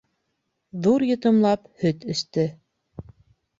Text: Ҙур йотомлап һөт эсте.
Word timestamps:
Ҙур 0.87 1.05
йотомлап 1.09 1.69
һөт 1.85 2.09
эсте. 2.17 2.49